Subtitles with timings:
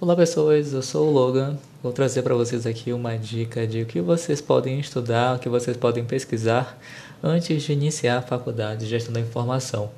[0.00, 1.58] Olá pessoas, eu sou o Logan.
[1.82, 5.46] Vou trazer para vocês aqui uma dica de o que vocês podem estudar, o que
[5.46, 6.80] vocês podem pesquisar
[7.22, 9.90] antes de iniciar a faculdade de gestão da informação.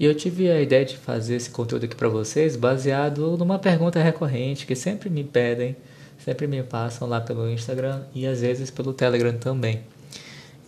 [0.00, 4.02] E eu tive a ideia de fazer esse conteúdo aqui para vocês baseado numa pergunta
[4.02, 5.76] recorrente que sempre me pedem,
[6.24, 9.82] sempre me passam lá pelo Instagram e às vezes pelo Telegram também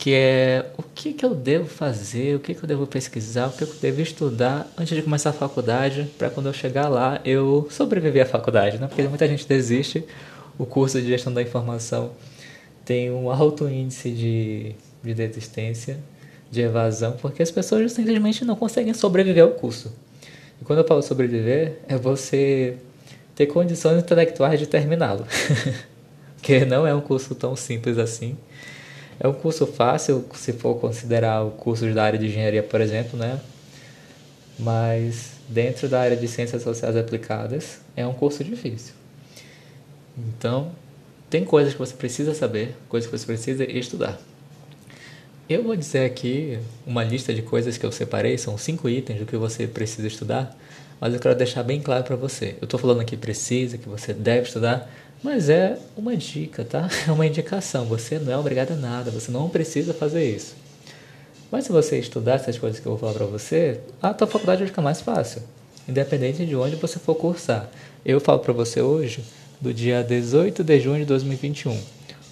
[0.01, 3.53] que é o que, que eu devo fazer, o que, que eu devo pesquisar, o
[3.53, 7.69] que eu devo estudar antes de começar a faculdade, para quando eu chegar lá eu
[7.71, 8.87] sobreviver à faculdade, né?
[8.87, 10.03] Porque muita gente desiste.
[10.59, 12.13] O curso de gestão da informação
[12.83, 15.99] tem um alto índice de, de desistência,
[16.51, 19.93] de evasão, porque as pessoas simplesmente não conseguem sobreviver ao curso.
[20.63, 22.79] E quando eu falo sobreviver, é você
[23.35, 25.27] ter condições intelectuais de terminá-lo.
[26.41, 28.39] porque não é um curso tão simples assim.
[29.23, 33.19] É um curso fácil, se for considerar o curso da área de engenharia, por exemplo,
[33.19, 33.39] né?
[34.59, 38.95] Mas dentro da área de ciências sociais aplicadas, é um curso difícil.
[40.17, 40.73] Então,
[41.29, 44.19] tem coisas que você precisa saber, coisas que você precisa estudar.
[45.49, 49.27] Eu vou dizer aqui uma lista de coisas que eu separei, são cinco itens do
[49.27, 50.57] que você precisa estudar,
[50.99, 52.57] mas eu quero deixar bem claro para você.
[52.61, 54.91] Eu estou falando aqui precisa, que você deve estudar,
[55.23, 56.89] mas é uma dica, tá?
[57.07, 57.85] É uma indicação.
[57.87, 60.55] Você não é obrigado a nada, você não precisa fazer isso.
[61.51, 64.61] Mas se você estudar essas coisas que eu vou falar para você, a tua faculdade
[64.61, 65.43] vai ficar mais fácil,
[65.89, 67.69] independente de onde você for cursar.
[68.05, 69.25] Eu falo para você hoje,
[69.61, 71.77] do dia 18 de junho de 2021.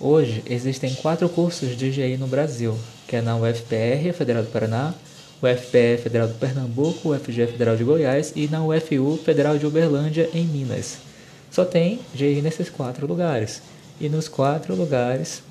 [0.01, 4.95] Hoje existem quatro cursos de GI no Brasil, que é na UFPR, Federal do Paraná,
[5.43, 10.45] UFPE Federal do Pernambuco, UFG Federal de Goiás e na UFU Federal de Uberlândia, em
[10.45, 11.08] Minas.
[11.51, 13.63] Só tem GI nesses quatro lugares.
[14.01, 15.43] E nos quatro lugares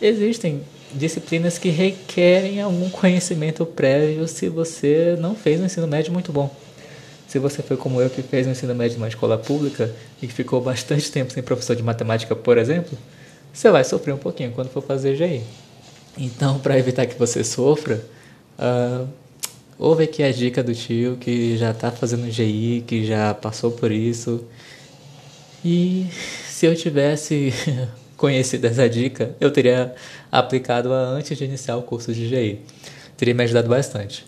[0.00, 0.62] existem
[0.94, 6.54] disciplinas que requerem algum conhecimento prévio se você não fez um ensino médio muito bom.
[7.26, 10.60] Se você foi como eu que fez um ensino médio numa escola pública e ficou
[10.62, 12.96] bastante tempo sem professor de matemática, por exemplo,
[13.52, 15.42] você vai sofrer um pouquinho quando for fazer GI.
[16.18, 18.04] Então, para evitar que você sofra,
[18.58, 19.08] uh,
[19.78, 23.90] ouve aqui a dica do tio que já está fazendo GI, que já passou por
[23.90, 24.44] isso
[25.64, 26.06] e
[26.48, 27.52] se eu tivesse
[28.16, 29.94] conhecido essa dica, eu teria
[30.30, 32.60] aplicado-a antes de iniciar o curso de GI.
[33.16, 34.24] Teria me ajudado bastante.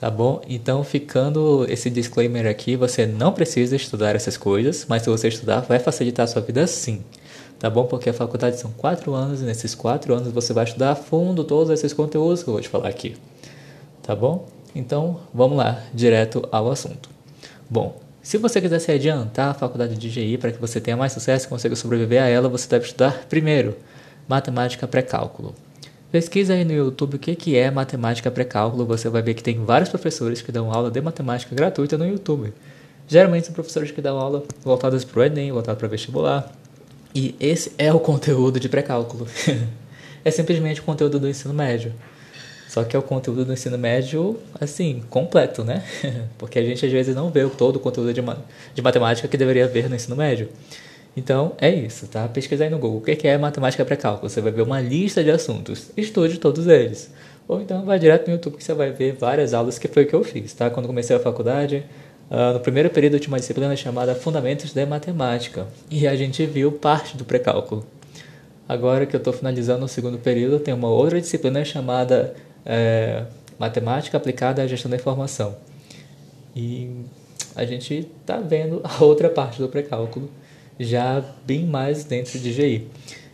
[0.00, 0.40] Tá bom?
[0.48, 5.60] Então, ficando esse disclaimer aqui, você não precisa estudar essas coisas, mas se você estudar,
[5.62, 7.02] vai facilitar a sua vida sim.
[7.58, 7.84] Tá bom?
[7.84, 11.42] Porque a faculdade são quatro anos e nesses quatro anos você vai estudar a fundo
[11.42, 13.16] todos esses conteúdos que eu vou te falar aqui.
[14.00, 14.46] Tá bom?
[14.72, 17.10] Então, vamos lá, direto ao assunto.
[17.68, 21.12] Bom, se você quiser se adiantar à faculdade de GI para que você tenha mais
[21.12, 23.76] sucesso e consiga sobreviver a ela, você deve estudar primeiro
[24.28, 25.54] matemática pré-cálculo.
[26.10, 29.88] Pesquisa aí no YouTube o que é matemática pré-cálculo, você vai ver que tem vários
[29.88, 32.52] professores que dão aula de matemática gratuita no YouTube.
[33.06, 36.52] Geralmente são professores que dão aula voltadas para o Enem, voltadas para vestibular.
[37.14, 39.26] E esse é o conteúdo de pré-cálculo.
[40.24, 41.92] é simplesmente o conteúdo do ensino médio.
[42.68, 45.82] Só que é o conteúdo do ensino médio, assim, completo, né?
[46.36, 48.22] Porque a gente às vezes não vê todo o conteúdo de,
[48.74, 50.50] de matemática que deveria ver no ensino médio.
[51.16, 52.28] Então, é isso, tá?
[52.28, 52.98] Pesquisa aí no Google.
[52.98, 54.28] O que é matemática pré-cálculo?
[54.28, 55.90] Você vai ver uma lista de assuntos.
[55.96, 57.10] Estude todos eles.
[57.48, 60.06] Ou então vai direto no YouTube que você vai ver várias aulas, que foi o
[60.06, 60.68] que eu fiz, tá?
[60.68, 61.82] Quando comecei a faculdade,
[62.30, 65.66] uh, no primeiro período eu tinha uma disciplina chamada Fundamentos da Matemática.
[65.90, 67.86] E a gente viu parte do pré-cálculo.
[68.68, 72.34] Agora que eu estou finalizando o segundo período, tem uma outra disciplina chamada
[72.64, 73.24] é,
[73.58, 75.56] matemática aplicada à gestão da informação.
[76.54, 77.04] E
[77.54, 80.30] a gente está vendo a outra parte do pré-cálculo
[80.78, 82.88] já bem mais dentro de GI.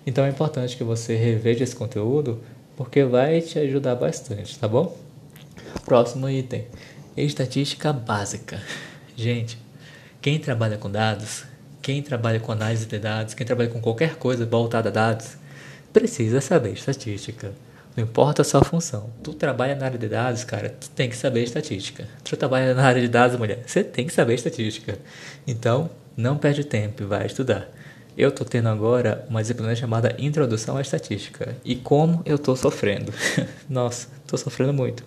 [0.06, 2.40] Então é importante que você reveja esse conteúdo
[2.76, 4.96] porque vai te ajudar bastante, tá bom?
[5.84, 6.66] Próximo item:
[7.16, 8.60] estatística básica.
[9.16, 9.58] Gente,
[10.20, 11.44] quem trabalha com dados,
[11.80, 15.36] quem trabalha com análise de dados, quem trabalha com qualquer coisa voltada a dados,
[15.92, 17.52] precisa saber estatística.
[17.96, 19.10] Não importa a sua função.
[19.22, 22.06] Tu trabalha na área de dados, cara, tu tem que saber estatística.
[22.24, 24.98] Tu trabalha na área de dados, mulher, você tem que saber estatística.
[25.46, 27.68] Então, não perde tempo vai estudar.
[28.16, 31.56] Eu tô tendo agora uma disciplina chamada Introdução à Estatística.
[31.64, 33.12] E como eu tô sofrendo.
[33.68, 35.02] Nossa, tô sofrendo muito.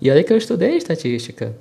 [0.00, 1.54] E olha que eu estudei estatística.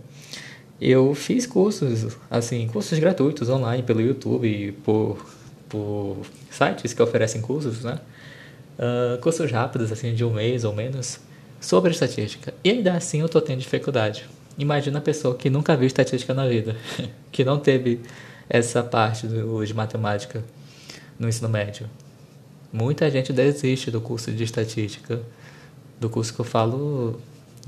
[0.79, 5.25] Eu fiz cursos, assim, cursos gratuitos online pelo YouTube, por,
[5.67, 6.17] por
[6.49, 7.99] sites que oferecem cursos, né?
[8.77, 11.19] Uh, cursos rápidos, assim, de um mês ou menos,
[11.59, 12.53] sobre estatística.
[12.63, 14.25] E ainda assim eu estou tendo dificuldade.
[14.57, 16.75] Imagina a pessoa que nunca viu estatística na vida,
[17.31, 18.01] que não teve
[18.49, 20.43] essa parte do, de matemática
[21.17, 21.89] no ensino médio.
[22.71, 25.21] Muita gente desiste do curso de estatística,
[25.99, 27.19] do curso que eu falo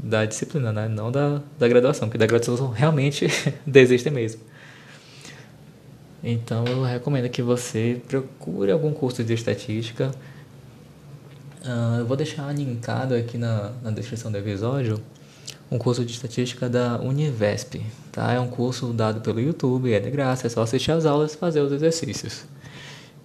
[0.02, 0.88] da disciplina, né?
[0.88, 3.28] não da, da graduação, porque da graduação realmente
[3.66, 4.42] desistem mesmo.
[6.24, 10.12] Então eu recomendo que você procure algum curso de estatística.
[11.66, 15.02] Uh, eu vou deixar linkado aqui na, na descrição do episódio
[15.72, 17.82] um curso de estatística da Univesp.
[18.12, 18.34] Tá?
[18.34, 21.38] É um curso dado pelo YouTube, é de graça, é só assistir as aulas e
[21.38, 22.46] fazer os exercícios.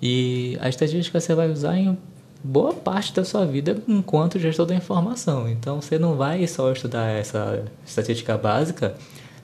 [0.01, 1.99] E a estatística você vai usar em
[2.43, 5.47] boa parte da sua vida enquanto gestor da informação.
[5.47, 8.95] Então você não vai só estudar essa estatística básica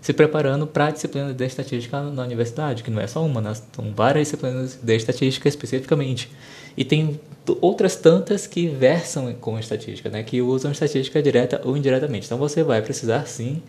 [0.06, 3.52] se preparando para a disciplina de estatística na universidade, que não é só uma, né?
[3.72, 6.30] são várias disciplinas de estatística especificamente.
[6.76, 7.18] E tem
[7.60, 10.22] outras tantas que versam com estatística, né?
[10.22, 12.24] que usam estatística direta ou indiretamente.
[12.24, 13.60] Então você vai precisar sim,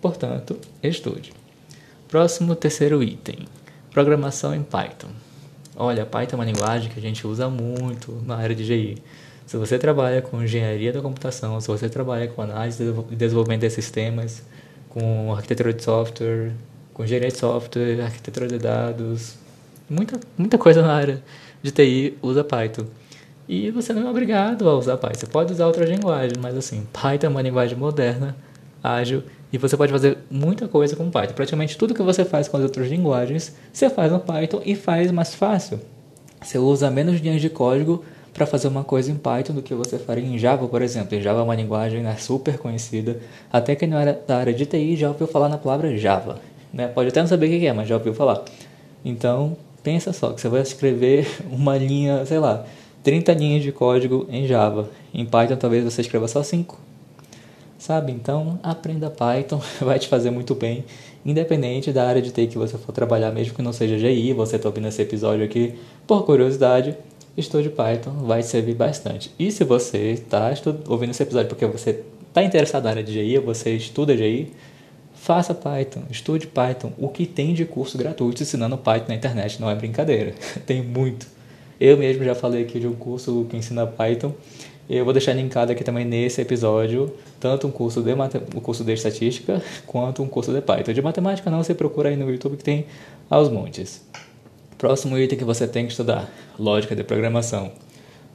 [0.00, 1.30] portanto, estude.
[2.08, 3.40] Próximo, terceiro item:
[3.90, 5.10] programação em Python.
[5.76, 9.02] Olha, Python é uma linguagem que a gente usa muito na área de GI.
[9.46, 13.68] Se você trabalha com engenharia da computação, se você trabalha com análise e desenvolvimento de
[13.68, 14.42] sistemas,
[14.92, 16.52] com arquitetura de software,
[16.92, 19.36] com engenharia de software, arquitetura de dados,
[19.88, 21.22] muita, muita coisa na área
[21.62, 22.84] de TI usa Python.
[23.48, 25.20] E você não é obrigado a usar Python.
[25.20, 28.36] Você pode usar outras linguagens, mas assim, Python é uma linguagem moderna,
[28.82, 31.32] ágil, e você pode fazer muita coisa com Python.
[31.32, 35.10] Praticamente tudo que você faz com as outras linguagens, você faz no Python e faz
[35.10, 35.80] mais fácil.
[36.42, 39.98] Você usa menos linhas de código para fazer uma coisa em Python do que você
[39.98, 41.16] faria em Java, por exemplo.
[41.16, 43.20] Em Java é uma linguagem né, super conhecida.
[43.52, 46.40] Até quem não era da área de TI já ouviu falar na palavra Java.
[46.72, 46.88] Né?
[46.88, 48.42] Pode até não saber o que é, mas já ouviu falar.
[49.04, 52.64] Então, pensa só, que você vai escrever uma linha, sei lá,
[53.02, 54.88] 30 linhas de código em Java.
[55.12, 56.78] Em Python talvez você escreva só 5.
[57.78, 58.12] Sabe?
[58.12, 60.84] Então, aprenda Python, vai te fazer muito bem.
[61.24, 64.56] Independente da área de TI que você for trabalhar, mesmo que não seja GI, você
[64.56, 65.74] está ouvindo esse episódio aqui
[66.06, 66.96] por curiosidade,
[67.36, 69.30] estude Python vai servir bastante.
[69.38, 70.52] E se você está
[70.88, 74.52] ouvindo esse episódio porque você está interessado na área de GI, você estuda GI,
[75.14, 76.92] faça Python, estude Python.
[76.98, 80.34] O que tem de curso gratuito ensinando Python na internet não é brincadeira,
[80.66, 81.26] tem muito.
[81.80, 84.32] Eu mesmo já falei aqui de um curso que ensina Python.
[84.88, 88.92] Eu vou deixar linkado aqui também nesse episódio, tanto um curso de, um curso de
[88.92, 90.92] estatística quanto um curso de Python.
[90.92, 92.86] De matemática não, você procura aí no YouTube que tem
[93.30, 94.04] aos montes.
[94.82, 97.70] Próximo item que você tem que estudar: lógica de programação.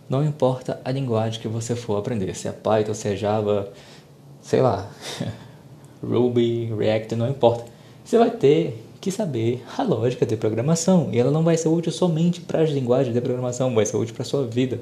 [0.09, 3.69] Não importa a linguagem que você for aprender, se é Python, se é Java,
[4.41, 4.89] sei lá,
[6.01, 7.65] Ruby, React, não importa.
[8.01, 11.91] Você vai ter que saber a lógica de programação e ela não vai ser útil
[11.91, 14.79] somente para as linguagens de programação, vai ser útil para a sua vida.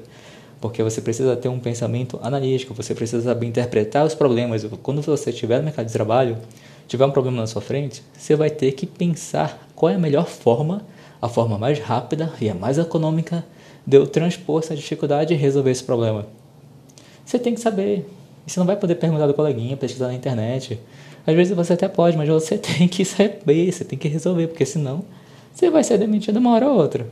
[0.60, 4.64] Porque você precisa ter um pensamento analítico, você precisa saber interpretar os problemas.
[4.84, 6.38] Quando você estiver no mercado de trabalho,
[6.86, 10.28] tiver um problema na sua frente, você vai ter que pensar qual é a melhor
[10.28, 10.86] forma
[11.26, 13.44] a forma mais rápida e a mais econômica
[13.86, 16.26] de eu transpor essa dificuldade e resolver esse problema.
[17.24, 18.08] Você tem que saber.
[18.46, 20.80] Você não vai poder perguntar do coleguinha, pesquisar na internet.
[21.26, 24.64] Às vezes você até pode, mas você tem que saber, você tem que resolver, porque
[24.64, 25.04] senão
[25.52, 27.06] você vai ser demitido uma hora ou outra.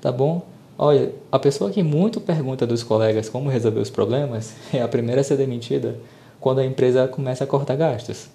[0.00, 0.42] Tá bom?
[0.76, 5.20] Olha, a pessoa que muito pergunta dos colegas como resolver os problemas é a primeira
[5.20, 5.96] a ser demitida
[6.40, 8.28] quando a empresa começa a cortar gastos.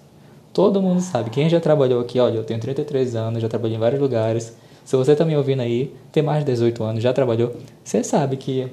[0.52, 1.30] Todo mundo sabe.
[1.30, 4.52] Quem já trabalhou aqui, olha, eu tenho 33 anos, já trabalhei em vários lugares.
[4.84, 7.54] Se você está me ouvindo aí, tem mais de 18 anos, já trabalhou,
[7.84, 8.68] você sabe que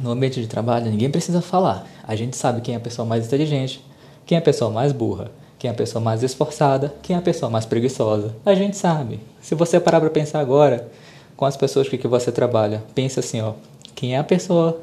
[0.00, 1.86] no ambiente de trabalho ninguém precisa falar.
[2.06, 3.84] A gente sabe quem é a pessoa mais inteligente,
[4.26, 7.22] quem é a pessoa mais burra, quem é a pessoa mais esforçada, quem é a
[7.22, 8.34] pessoa mais preguiçosa.
[8.44, 9.20] A gente sabe.
[9.40, 10.88] Se você parar para pensar agora
[11.36, 13.54] com as pessoas com que você trabalha, pensa assim, ó,
[13.94, 14.80] quem é a pessoa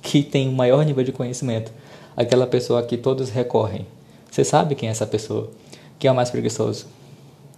[0.00, 1.72] que tem o maior nível de conhecimento?
[2.16, 3.86] Aquela pessoa que todos recorrem.
[4.30, 5.50] Você sabe quem é essa pessoa?
[5.98, 6.86] Quem é o mais preguiçoso?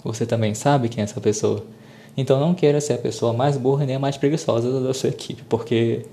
[0.05, 1.65] Você também sabe quem é essa pessoa?
[2.17, 5.43] Então não queira ser a pessoa mais burra nem a mais preguiçosa da sua equipe,
[5.49, 6.05] porque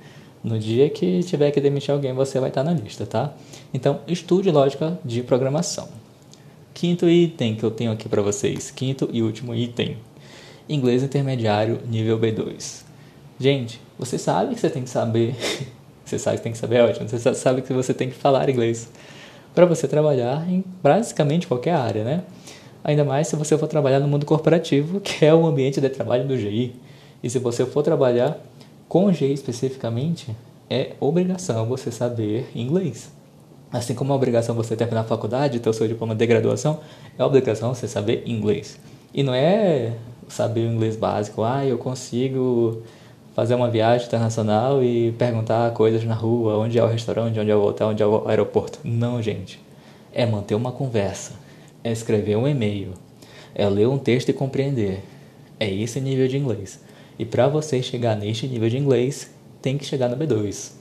[0.43, 3.33] no dia que tiver que demitir alguém, você vai estar na lista, tá?
[3.73, 5.89] Então estude lógica de programação.
[6.73, 9.97] Quinto item que eu tenho aqui para vocês, quinto e último item.
[10.69, 12.83] Inglês intermediário nível B2.
[13.39, 15.35] Gente, você sabe que você tem que saber,
[16.05, 18.49] você sabe que tem que saber, é ótimo, você sabe que você tem que falar
[18.49, 18.89] inglês
[19.55, 22.23] para você trabalhar em basicamente qualquer área, né?
[22.87, 26.25] Ainda mais se você for trabalhar no mundo corporativo, que é o ambiente de trabalho
[26.25, 26.73] do GI.
[27.21, 28.39] E se você for trabalhar
[28.87, 30.33] com GI especificamente,
[30.69, 33.11] é obrigação você saber inglês.
[33.71, 36.79] Assim como é obrigação você terminar a faculdade, ter o seu diploma de graduação,
[37.19, 38.79] é obrigação você saber inglês.
[39.13, 39.93] E não é
[40.29, 42.81] saber o inglês básico, ah, eu consigo
[43.35, 47.55] fazer uma viagem internacional e perguntar coisas na rua, onde é o restaurante, onde é
[47.55, 48.79] o hotel, onde é o aeroporto.
[48.85, 49.59] Não, gente.
[50.13, 51.33] É manter uma conversa
[51.83, 52.93] é escrever um e-mail,
[53.53, 55.03] é ler um texto e compreender.
[55.59, 56.79] É esse nível de inglês.
[57.17, 59.31] E para você chegar neste nível de inglês,
[59.61, 60.71] tem que chegar no B2.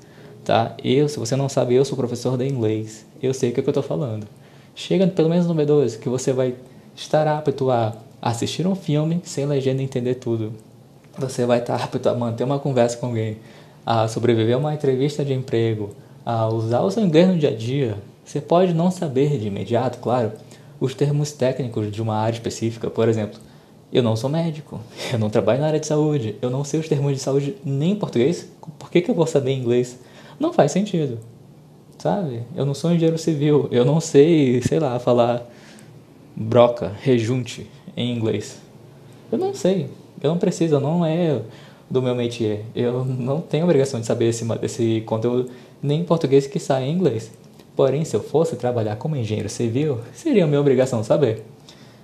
[0.44, 0.76] Tá?
[0.84, 3.06] Eu, se você não sabe, eu sou professor de inglês.
[3.22, 4.26] Eu sei o que, é que eu estou falando.
[4.74, 6.54] Chega pelo menos no B2, que você vai
[6.94, 10.52] estar apto a assistir um filme sem legenda entender tudo.
[11.18, 13.38] Você vai estar apto a manter uma conversa com alguém,
[13.84, 17.54] a sobreviver a uma entrevista de emprego, a usar o seu inglês no dia a
[17.56, 17.96] dia.
[18.24, 20.32] Você pode não saber de imediato, claro,
[20.80, 22.90] os termos técnicos de uma área específica.
[22.90, 23.38] Por exemplo,
[23.92, 24.80] eu não sou médico,
[25.12, 27.92] eu não trabalho na área de saúde, eu não sei os termos de saúde nem
[27.92, 28.48] em português.
[28.78, 29.98] Por que, que eu vou saber inglês?
[30.38, 31.18] Não faz sentido,
[31.98, 32.42] sabe?
[32.54, 35.48] Eu não sou engenheiro civil, eu não sei, sei lá, falar
[36.34, 37.66] broca, rejunte
[37.96, 38.60] em inglês.
[39.32, 39.88] Eu não sei,
[40.22, 41.40] eu não preciso, não é
[41.90, 42.64] do meu métier.
[42.74, 45.50] Eu não tenho obrigação de saber esse, esse conteúdo
[45.82, 47.30] nem em português que sai em inglês.
[47.76, 51.44] Porém, se eu fosse trabalhar como engenheiro civil, seria minha obrigação saber.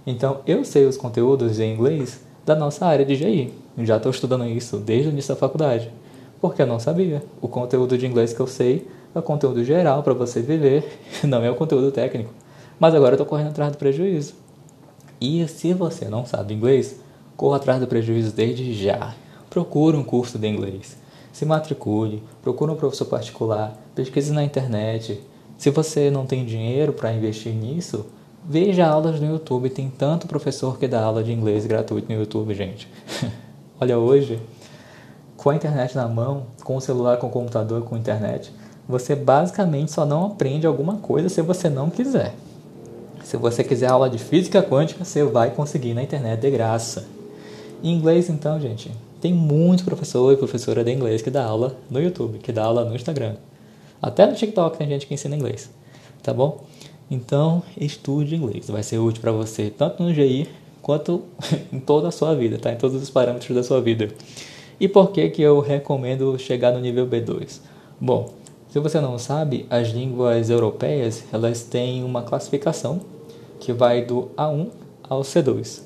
[0.07, 3.55] Então, eu sei os conteúdos em inglês da nossa área de GI.
[3.79, 5.91] Já estou estudando isso desde o início da faculdade.
[6.43, 7.23] Porque eu não sabia.
[7.41, 11.43] O conteúdo de inglês que eu sei é o conteúdo geral para você viver, não
[11.43, 12.35] é o conteúdo técnico.
[12.79, 14.35] Mas agora eu estou correndo atrás do prejuízo.
[15.21, 17.01] E se você não sabe inglês,
[17.35, 19.15] corra atrás do prejuízo desde já.
[19.49, 20.97] Procure um curso de inglês.
[21.33, 25.23] Se matricule, procure um professor particular, pesquise na internet,
[25.63, 28.07] se você não tem dinheiro para investir nisso,
[28.45, 29.71] veja aulas no YouTube.
[29.71, 32.89] Tem tanto professor que dá aula de inglês gratuito no YouTube, gente.
[33.81, 34.41] Olha, hoje,
[35.37, 38.53] com a internet na mão, com o celular, com o computador, com a internet,
[38.89, 42.35] você basicamente só não aprende alguma coisa se você não quiser.
[43.23, 47.07] Se você quiser aula de física quântica, você vai conseguir na internet de graça.
[47.85, 48.91] Em inglês, então, gente,
[49.21, 52.85] tem muito professor e professora de inglês que dá aula no YouTube, que dá aula
[52.85, 53.37] no Instagram.
[54.03, 55.71] Até no TikTok tem gente que ensina inglês,
[56.25, 56.65] tá bom?
[57.09, 58.69] Então, estude inglês.
[58.69, 60.49] Vai ser útil para você tanto no GI
[60.83, 61.23] quanto
[61.73, 62.73] em toda a sua vida, tá?
[62.73, 64.09] Em todos os parâmetros da sua vida.
[64.81, 67.61] E por que que eu recomendo chegar no nível B2?
[68.01, 68.31] Bom,
[68.69, 73.03] se você não sabe, as línguas europeias, elas têm uma classificação
[73.61, 74.71] que vai do A1
[75.09, 75.83] ao C2.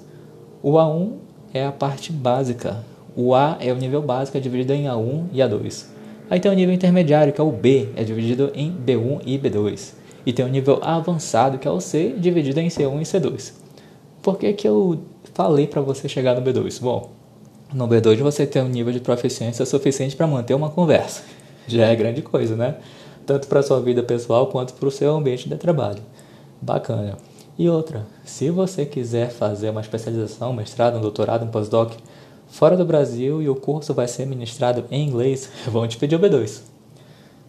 [0.62, 1.12] O A1
[1.52, 2.82] é a parte básica.
[3.14, 5.95] O A é o nível básico, é dividido em A1 e A2.
[6.28, 9.94] Aí tem o nível intermediário, que é o B, é dividido em B1 e B2.
[10.24, 13.52] E tem o nível avançado, que é o C, dividido em C1 e C2.
[14.20, 15.02] Por que, que eu
[15.34, 16.80] falei para você chegar no B2?
[16.80, 17.12] Bom,
[17.72, 21.22] no B2 você tem um nível de proficiência suficiente para manter uma conversa.
[21.68, 22.76] Já é grande coisa, né?
[23.24, 26.02] Tanto para sua vida pessoal quanto para o seu ambiente de trabalho.
[26.60, 27.16] Bacana.
[27.58, 31.92] E outra, se você quiser fazer uma especialização, um mestrado, um doutorado, um pós-doc,
[32.56, 36.18] fora do Brasil e o curso vai ser ministrado em inglês, vão te pedir o
[36.18, 36.62] B2.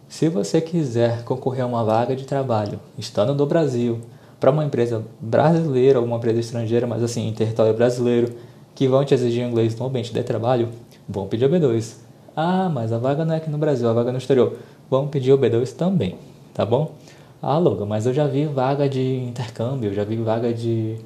[0.06, 4.00] Se você quiser concorrer a uma vaga de trabalho estando no Brasil,
[4.38, 8.34] para uma empresa brasileira ou uma empresa estrangeira, mas assim, em território brasileiro,
[8.74, 10.68] que vão te exigir inglês no ambiente de trabalho,
[11.08, 11.96] vão pedir o B2.
[12.36, 14.58] Ah, mas a vaga não é aqui no Brasil, a vaga é no exterior.
[14.90, 16.16] Vão pedir o B2 também,
[16.52, 16.92] tá bom?
[17.40, 20.96] Ah, Logan, mas eu já vi vaga de intercâmbio, já vi vaga de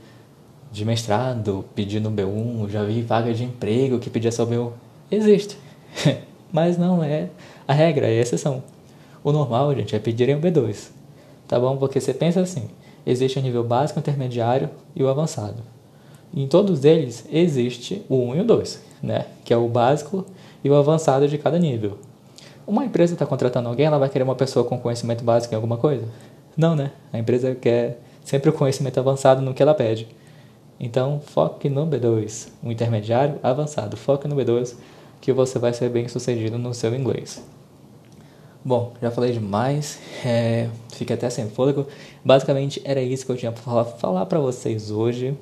[0.72, 4.72] de mestrado pedindo B1, já vi vaga de emprego que pedia só B1.
[5.10, 5.58] Existe,
[6.50, 7.28] mas não é
[7.68, 8.62] a regra, é a exceção.
[9.22, 10.88] O normal, gente, é pedirem o B2,
[11.46, 11.76] tá bom?
[11.76, 12.68] Porque você pensa assim,
[13.06, 15.62] existe o nível básico, intermediário e o avançado.
[16.34, 19.26] Em todos eles existe o 1 e o 2, né?
[19.44, 20.24] Que é o básico
[20.64, 21.98] e o avançado de cada nível.
[22.66, 25.76] Uma empresa está contratando alguém, ela vai querer uma pessoa com conhecimento básico em alguma
[25.76, 26.06] coisa?
[26.56, 26.92] Não, né?
[27.12, 30.08] A empresa quer sempre o conhecimento avançado no que ela pede.
[30.82, 33.96] Então, foque no B2, um intermediário avançado.
[33.96, 34.74] Foque no B2
[35.20, 37.40] que você vai ser bem sucedido no seu inglês.
[38.64, 41.86] Bom, já falei demais, é, fiquei até sem fôlego.
[42.24, 45.36] Basicamente era isso que eu tinha para falar para vocês hoje.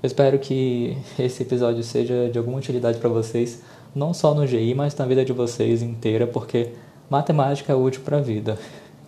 [0.00, 3.62] Eu espero que esse episódio seja de alguma utilidade para vocês,
[3.94, 6.70] não só no GI, mas na vida de vocês inteira, porque
[7.10, 8.56] matemática é útil para a vida.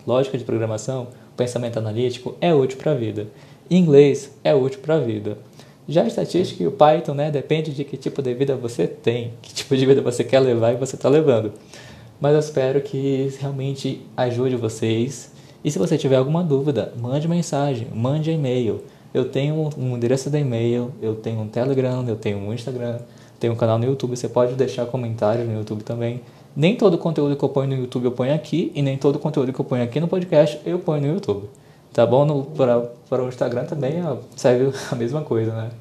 [0.05, 3.27] Lógica de programação, pensamento analítico é útil para a vida.
[3.69, 5.37] Inglês é útil para a vida.
[5.89, 9.33] Já a estatística e o Python, né, depende de que tipo de vida você tem,
[9.41, 11.53] que tipo de vida você quer levar e você está levando.
[12.19, 15.31] Mas eu espero que realmente ajude vocês.
[15.63, 18.81] E se você tiver alguma dúvida, mande mensagem, mande e-mail.
[19.13, 22.99] Eu tenho um endereço de e-mail, eu tenho um Telegram, eu tenho um Instagram,
[23.39, 24.15] tenho um canal no YouTube.
[24.15, 26.21] Você pode deixar comentários no YouTube também.
[26.55, 29.53] Nem todo conteúdo que eu ponho no YouTube eu ponho aqui, e nem todo conteúdo
[29.53, 31.47] que eu ponho aqui no podcast eu ponho no YouTube.
[31.97, 32.43] Tá bom?
[33.09, 34.03] Para o Instagram também
[34.35, 35.71] serve a mesma coisa, né?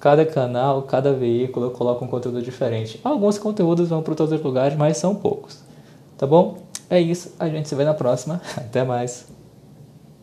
[0.00, 2.98] Cada canal, cada veículo coloca um conteúdo diferente.
[3.04, 5.58] Alguns conteúdos vão para todos os lugares, mas são poucos.
[6.16, 6.56] Tá bom?
[6.88, 7.34] É isso.
[7.38, 8.40] A gente se vê na próxima.
[8.56, 9.26] Até mais.